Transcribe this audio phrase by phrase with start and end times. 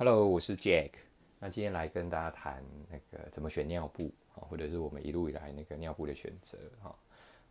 [0.00, 0.92] Hello，我是 Jack。
[1.40, 6.96] 那今天来跟大家谈那个怎么选尿布啊，或者是我们一路以来那个尿布的选择哈。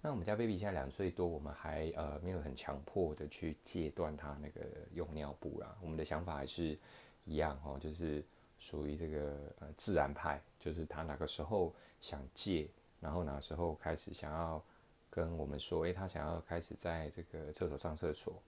[0.02, 4.62] 那我们家 baby 现在两岁多，我们还呃没有很强迫的去戒断他那个
[4.94, 5.76] 用尿布啦。
[5.82, 6.80] 我们的想法还是
[7.26, 8.24] 一样哈，就是
[8.58, 12.70] 属于这个呃自然派，就是他哪个时候想戒，
[13.02, 14.64] 然后哪个时候开始想要
[15.10, 18.42] 跟我们说，诶，他想要开始在这个厕所上厕所。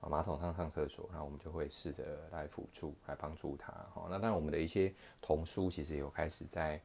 [0.00, 3.72] 啊，马桶上上厕所，那我们就会试着来辅助，来帮助他。
[3.94, 6.80] 哈，那当然，我们的一些童书其实有开始在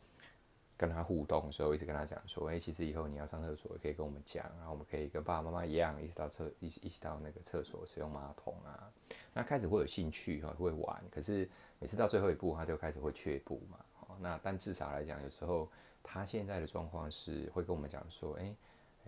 [0.76, 8.92] 跟他互动的时候，一直跟他讲说，哎、其实以后你要上厕所，也可以跟我们讲，然后我们可以跟爸爸妈妈一样，一起到厕，一一起到那个厕所使用马桶啊。
[9.32, 11.48] 那开始会有兴趣哈，会玩，可是
[11.80, 13.78] 每次到最后一步，他就开始会却步嘛。
[14.20, 15.70] 那但至少来讲，有时候
[16.02, 18.54] 他现在的状况是会跟我们讲说，哎、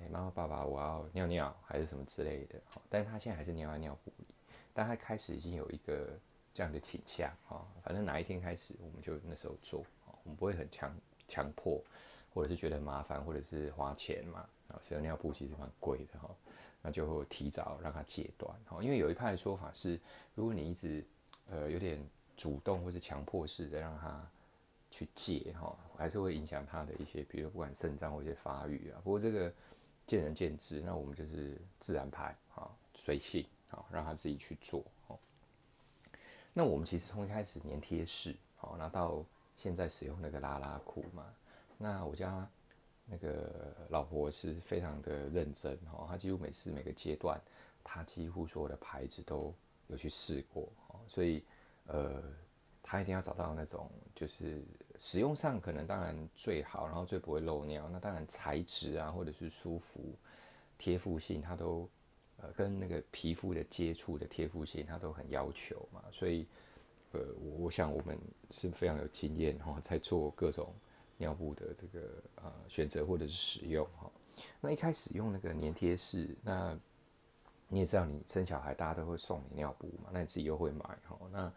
[0.02, 2.60] 哎，妈妈、爸爸，我要尿尿，还是什么之类的。
[2.90, 4.26] 但是他现在还是尿在尿布里，
[4.74, 6.10] 但他开始已经有一个
[6.54, 7.64] 这样的倾向啊。
[7.82, 9.86] 反正哪一天开始，我们就那时候做，
[10.24, 10.94] 我们不会很强
[11.30, 11.82] 强迫，
[12.34, 14.46] 或者是觉得麻烦，或者是花钱嘛。
[14.68, 16.30] 啊，所以尿布其实蛮贵的哈，
[16.82, 18.54] 那就提早让他戒断。
[18.82, 19.98] 因为有一派的说法是，
[20.34, 21.06] 如果你一直
[21.50, 24.28] 呃有点主动或是强迫式的让他
[24.92, 29.00] 去戒哈，还是会影响他的一些，比如不管肾脏或者发育啊。
[29.02, 29.54] 不过这个。
[30.08, 35.18] 见仁见智，那我们就是自然派啊，随性啊，让他自己去做哦。
[36.54, 39.24] 那我们其实从一开始粘贴式，好，那到
[39.58, 41.26] 现在使用那个拉拉裤嘛。
[41.78, 42.48] 那我家
[43.06, 47.40] 那个老婆是非常的认真哈，她几乎每次每个阶段，
[47.84, 49.54] 她几乎所有的牌子都
[49.88, 50.68] 有去试过，
[51.08, 51.44] 所以
[51.88, 52.24] 呃。
[52.88, 54.64] 她一定要找到那种，就是
[54.98, 57.90] 使用上可能当然最好，然后最不会漏尿。
[57.92, 60.16] 那当然材质啊，或者是舒服、
[60.78, 61.90] 贴附性，它都
[62.38, 66.04] 呃跟那个皮肤的接触的贴附性，它都很要求嘛。
[66.12, 66.48] 所以
[67.12, 67.20] 呃，
[67.58, 68.18] 我想我们
[68.52, 70.74] 是非常有经验哈，在做各种
[71.18, 74.10] 尿布的这个呃选择或者是使用哈。
[74.62, 76.78] 那一开始用那个粘贴式，那
[77.68, 81.52] 你也知道，你生小孩大家都会送你尿布嘛，那你自己又会买哈，那。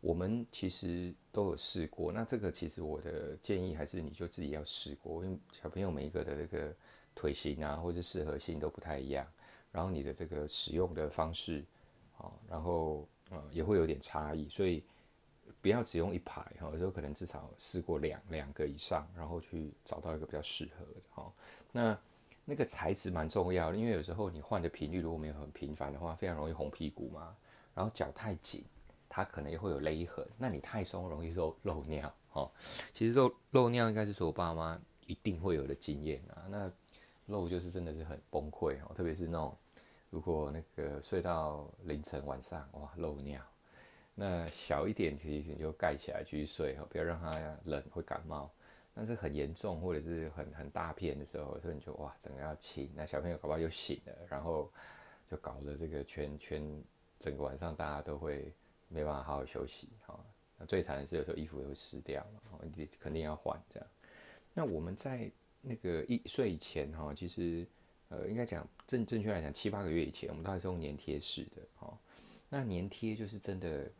[0.00, 6.72] 我们其实都有试过，那这个其实我的建议还是你就自己要试过，因为小朋友每一个的那个
[7.16, 9.26] 腿型啊，或者适合性都不太一样，
[9.72, 11.64] 然后你的这个使用的方式，
[12.16, 14.84] 啊，然后呃也会有点差异，所以
[15.60, 21.32] 不要只用一排哈，有时候可能至少试过两两个以上，然后去找到一个比较适合的哈。
[21.72, 21.98] 那
[22.44, 27.36] 那个材质蛮重要的，因为有时候你换的频率如果没有很频繁的话，非常容易红屁股嘛，
[27.74, 28.64] 然后脚太紧。
[29.08, 32.50] 它可能也会有勒痕，那你太松容易漏漏尿哦。
[32.92, 36.44] 其实漏漏尿应该是说我爸妈一定会有的经验啊。
[36.50, 36.70] 那
[37.26, 39.56] 漏就是真的是很崩溃哦，特别是那种
[40.10, 43.40] 如果那个睡到凌晨晚上哇漏尿，
[44.14, 47.30] 那小一点其实你就盖起来继续睡哦，不要让它
[47.64, 48.50] 冷会感冒。
[48.94, 54.70] 但是很严重或者是很很大片的时候，所以你就哇整个要清，那小朋友搞不好又醒了，然后
[55.30, 56.84] 就搞得这个全全
[57.18, 58.52] 整个晚上大家都会。
[58.88, 60.18] 没办法好好休息哈，
[60.56, 63.88] 那最惨的是有时候衣服也会湿掉嘛，你肯定要换这样。
[64.54, 67.66] 那我们在那个一岁以前哈，其实
[68.08, 71.98] 呃应该讲正正确来讲七八个月以前，我们都还是用粘贴式的哈。
[72.48, 73.90] 那粘贴就是真的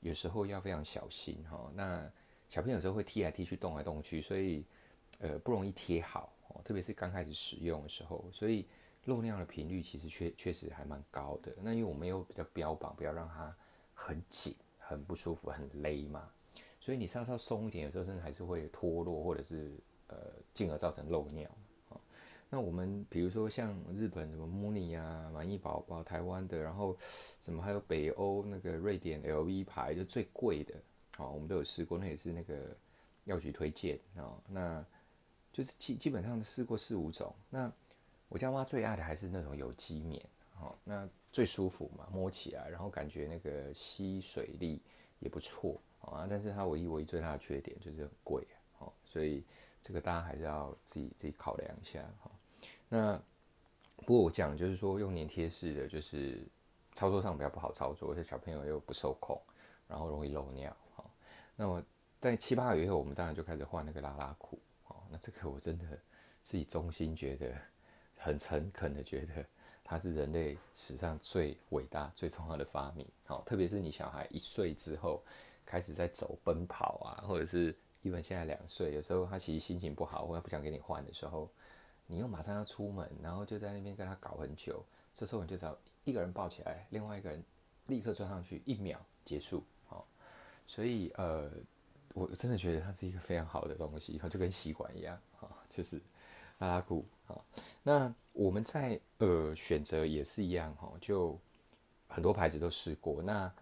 [0.00, 1.70] 有时候要非常小心哈。
[1.74, 2.10] 那
[2.48, 4.64] 小朋友有时候会踢来踢去、动来动去，所以
[5.18, 6.32] 呃不容易贴好，
[6.64, 8.66] 特别是刚开始使用的时候，所以
[9.04, 11.54] 漏尿的频率其实确确实还蛮高的。
[11.60, 13.54] 那因为我们又比较标榜不要让它。
[14.00, 16.30] 很紧，很不舒服，很勒嘛，
[16.80, 19.72] 所以你稍稍松一点，有时候甚至还是会脱落，或者是
[20.06, 20.16] 呃，
[20.54, 21.50] 进而造成漏尿。
[22.48, 26.96] 那我们比如说像日本什么 Muni 啊、满意宝宝、台湾的，然后
[27.42, 30.74] 什么还有北欧那个瑞典 LV 牌，就最贵的，
[31.18, 32.74] 啊，我们都有试过，那也是那个
[33.24, 34.40] 药局推荐啊。
[34.48, 34.82] 那
[35.52, 37.34] 就是基基本上试过四五种。
[37.50, 37.70] 那
[38.28, 41.06] 我家妈最爱的还是那种有机棉，好，那。
[41.30, 44.80] 最舒服嘛，摸起来，然后感觉那个吸水力
[45.18, 46.26] 也不错啊。
[46.28, 48.46] 但是它唯一唯一最大的缺点就是很贵
[48.78, 49.44] 啊，所以
[49.82, 52.30] 这个大家还是要自己自己考量一下哈。
[52.88, 53.20] 那
[53.96, 56.40] 不过我讲就是说用粘贴式的，就是
[56.94, 59.40] 操作上比较不好操作，而且小朋友又不受控，
[59.86, 60.74] 然后容易漏尿。
[61.56, 61.84] 那么
[62.20, 64.58] 在七八个月后，我们当然就开始换那个拉拉裤。
[65.10, 65.84] 那这个我真的
[66.42, 67.54] 自己衷心觉得
[68.16, 69.44] 很诚恳的觉得。
[69.90, 75.22] 它是人类史上最伟大、最重要的发明，好，特别是你小孩一岁之后
[75.64, 81.50] 开始在走奔跑啊，或者是因为现在两岁，有时候他其实心情不好，或者不想给你换的时候，
[82.06, 85.74] 你又马上要出门，然后就在那边跟他搞很久，这时候你就只要
[86.04, 87.42] 一个人抱起来，另外一个人
[87.86, 90.06] 立刻钻上去，一秒结束，好，
[90.66, 91.50] 所以呃，
[92.12, 95.98] 我真的觉得它是一个非常好的东西，它就跟吸管一样啊，就是
[96.58, 97.40] 拉拉裤啊。
[97.82, 101.36] 那我们在呃选择也是一样哈，就
[102.06, 103.20] 很多牌子都试过。
[103.20, 103.52] 那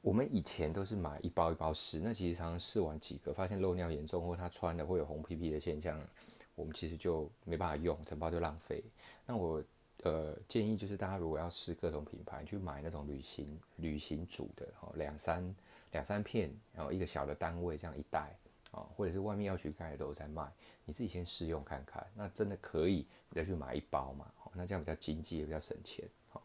[0.00, 6.00] 我们以前都是买一包一包试，那其实常常试完几个，发现漏尿严重，或他穿的会有红屁屁的现象，
[6.54, 8.82] 我们其实就没办法用，整包就浪费。
[9.26, 9.62] 那我
[10.02, 15.54] 呃建议就是大家如果要试各种品牌，去买那种旅行旅行组的，哦，两三
[15.90, 18.34] 两三片，然后一个小的单位这样一袋
[18.72, 20.52] 啊，或者是外面药局盖都有在卖，
[20.84, 26.42] 你自己先试用看看，那真的可以，你再去买一包嘛，那这样比较经济也比较省钱，好，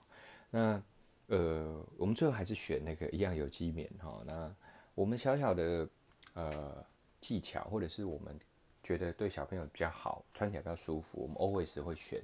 [0.51, 0.81] 那。
[1.29, 4.23] 呃，我们最后还是选那个一样有机棉哈。
[4.25, 4.49] 那
[4.95, 5.89] 我们小小的
[6.35, 6.85] 呃
[7.19, 8.33] 技巧，或者是我们
[8.81, 12.23] 觉得对小朋友比较好，穿起来比较舒服，我们 always 会选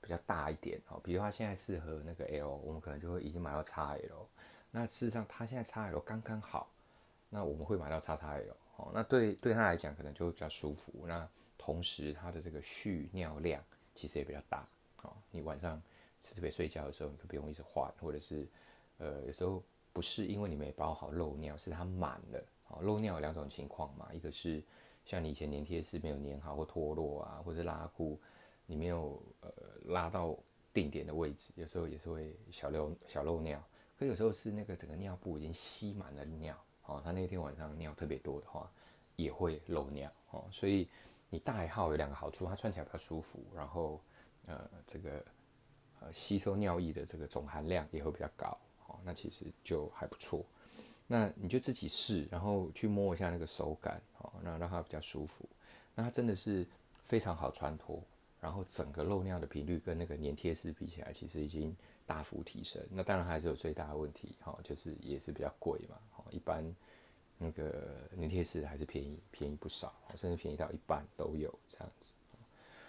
[0.00, 0.98] 比较大一点哈。
[1.04, 4.26] 比如他现在适合那个 L，我们可能就会已经买到 XL。
[4.70, 6.70] 那事实上他现在 XL 刚刚好，
[7.28, 8.54] 那我们会买到 XXL。
[8.78, 11.04] 哦，那对对他来讲可能就会比较舒服。
[11.06, 13.62] 那同时他的这个蓄尿量
[13.94, 14.66] 其实也比较大。
[15.02, 15.80] 哦，你晚上。
[16.20, 18.46] 特别睡觉的时候，你可不用一直换，或者是，
[18.98, 22.44] 呃，有时候不是因为你没包好漏尿，是它满了。
[22.66, 24.60] 哦，漏尿有两种情况嘛，一个是
[25.04, 28.20] 像你以前粘贴式没有粘好或脱落啊，或者拉裤
[28.66, 29.50] 你没有呃
[29.84, 30.36] 拉到
[30.74, 33.62] 定点的位置，有时候也是会小漏小漏尿。
[33.96, 38.68] 可有时候是那个整个尿布已经吸满了尿，哦，他那天晚上尿特别多的话，
[39.16, 40.12] 也会漏尿。
[40.32, 40.88] 哦，所以
[41.30, 44.00] 你大一号有两个好处，它穿起来比较舒服，然后
[44.46, 45.24] 呃这个。
[46.00, 48.56] 呃，吸收尿液的这个总含量也会比较高，
[48.86, 50.44] 哦，那其实就还不错。
[51.08, 55.44] 那你就自己试，然后去摸一下那个手感，哦，那让它比较舒服。
[55.96, 56.64] 那它真的是
[57.04, 58.00] 非常好穿脱，
[58.40, 61.76] 然后整个漏尿的频率跟那个粘贴式比起来，其实已经
[62.08, 62.82] 大幅提升。
[62.90, 66.64] 那当然还是有最大的问题，哈，就是也是比较贵嘛，哈，一般
[67.36, 72.14] 那个粘贴式还是便宜，便宜不少，甚至便宜到一半都有这样子。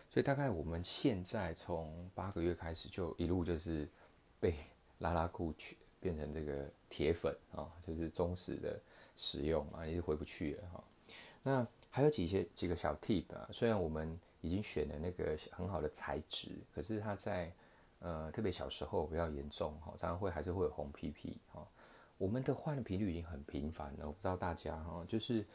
[0.10, 3.88] 所以大概我们现在从八个月开始就一路就是
[4.40, 4.56] 被
[5.00, 8.80] 拉拉裤去变成这个铁粉啊，就是忠实的
[9.18, 10.84] 使用啊，也是回不去了哈。
[11.44, 17.52] 那还有几些几个小 tip 啊，虽然我们已经选了那个很好的材质，可是它在
[18.00, 21.66] 呃特别小时候比较严重哈，常常会还是会有红屁屁哈。
[22.18, 25.46] 我们的换的频率已经很频繁了，我不知道大家哈，就是。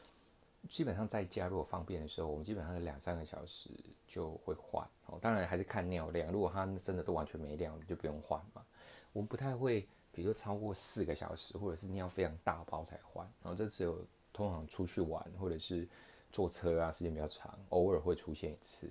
[0.66, 3.68] 基本上在家如果方便的时候，我们基本上是两三个小时
[4.06, 5.18] 就会换哦。
[5.20, 8.64] 当然还是看尿量，如果它真的都完全没量，就不用换嘛。
[9.12, 13.30] 我们不太会，比如说超过四个小时，或者是尿非常大包才换。
[13.42, 14.02] 然后这只有
[14.32, 15.86] 通常出去玩或者是
[16.32, 18.90] 坐车啊，时间比较长，偶尔会出现一次。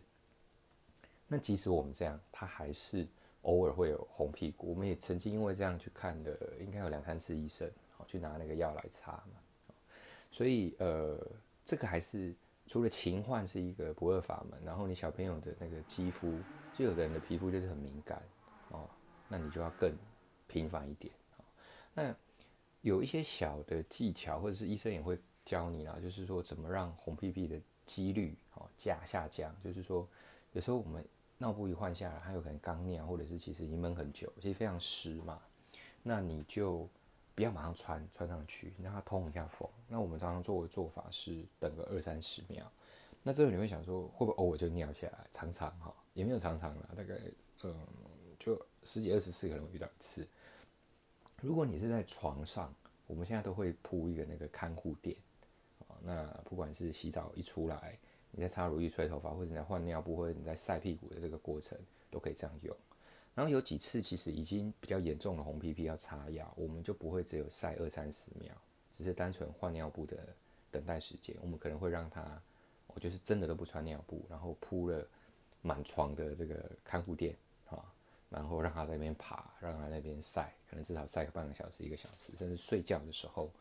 [1.27, 3.07] 那即使我们这样，它还是
[3.43, 4.71] 偶尔会有红屁股。
[4.71, 9.75] 我们也曾经因为这样去看的，应该有两三次医生，好去拿那个药来擦嘛。
[10.29, 11.17] 所以呃。
[11.65, 12.35] 这个还是
[12.67, 16.37] 除了勤换是一个不二法门，然后你小朋友的那个肌肤，
[16.77, 18.21] 就有的人的皮肤就是很敏感
[18.71, 18.85] 哦，
[19.29, 19.95] 那你就要更
[20.45, 21.13] 频繁一点。
[21.93, 22.13] 那
[22.81, 30.05] 有一些小的技巧，或者是医生也会教你啦，就是说怎么让红屁屁的几率哦降下降，就是说
[30.51, 31.01] 有时候我们
[31.43, 35.41] 尿布一换下来，它有可能刚尿，或者是其实已经闷很久，其实非常湿嘛，
[36.01, 36.87] 那你就。
[37.35, 39.67] 不要马上穿穿上去，让它通一下风。
[39.87, 42.71] 那我们常常做的做法是等个二三十秒。
[43.23, 45.25] 那这个你会想说，会不会偶尔就尿下来？
[45.31, 47.15] 常常哈，也没有常常啦，大概
[47.63, 47.75] 嗯，
[48.37, 50.27] 就十几二十次可能会遇到一次。
[51.41, 52.71] 如果你是在床上，
[53.07, 55.17] 我们现在都会铺一个那个看护垫
[55.87, 55.97] 啊。
[56.03, 57.97] 那不管是洗澡一出来，
[58.35, 61.77] 你在擦乳液、吹头发，或者你在换尿布，或者你在晒屁股的这个过程，
[62.09, 62.75] 都可以这样用。
[63.35, 68.51] 然后有几次其实已经比较严重的红屁屁要擦药，我们就不会只有晒二三十秒，
[68.91, 70.17] 只是单纯换尿布的
[70.71, 71.35] 等待时间。
[71.41, 72.41] 我们可能会让他，
[72.87, 75.07] 我就是真的都不穿尿布，然后铺了
[75.61, 77.35] 满床的这个看护垫
[77.69, 77.85] 啊，
[78.29, 83.51] 然后让他在那边爬，让他那边晒，可能至少晒个半个小时、一个小时，甚至睡觉的时候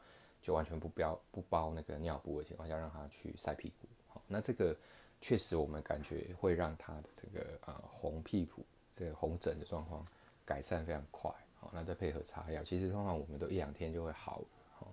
[0.43, 3.89] 就完全不包不包那个尿布的情况下，让他去晒屁股。
[4.13, 4.77] 好，那这个
[5.21, 8.65] 确实我们感觉会让他的这个啊红屁股。
[8.95, 10.07] 这个红疹的状况
[10.45, 14.45] 改善非常快，好，那再配合擦药，其实通常我们都一两天就会好，
[14.79, 14.87] 好，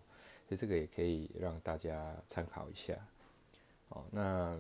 [0.48, 2.96] 所以这个也可以让大家参考一下，
[3.90, 4.58] 好，那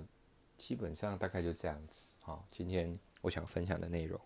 [0.57, 4.19] 基本上大概就这样子，好，今天我想分享的内容。